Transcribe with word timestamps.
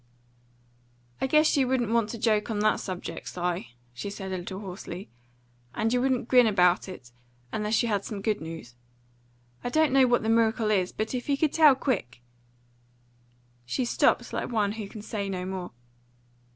"I 1.21 1.27
guess 1.27 1.55
you 1.55 1.67
wouldn't 1.67 1.91
want 1.91 2.09
to 2.09 2.17
joke 2.17 2.49
on 2.49 2.57
that 2.61 2.79
subject, 2.79 3.29
Si," 3.29 3.75
she 3.93 4.09
said, 4.09 4.31
a 4.31 4.37
little 4.39 4.59
hoarsely, 4.59 5.11
"and 5.75 5.93
you 5.93 6.01
wouldn't 6.01 6.27
grin 6.27 6.47
about 6.47 6.89
it 6.89 7.11
unless 7.51 7.83
you 7.83 7.87
had 7.89 8.03
some 8.03 8.19
good 8.23 8.41
news. 8.41 8.73
I 9.63 9.69
don't 9.69 9.93
know 9.93 10.07
what 10.07 10.23
the 10.23 10.29
miracle 10.29 10.71
is, 10.71 10.91
but 10.91 11.13
if 11.13 11.29
you 11.29 11.37
could 11.37 11.53
tell 11.53 11.75
quick" 11.75 12.23
She 13.67 13.85
stopped 13.85 14.33
like 14.33 14.49
one 14.49 14.71
who 14.71 14.89
can 14.89 15.03
say 15.03 15.29
no 15.29 15.45
more. 15.45 15.69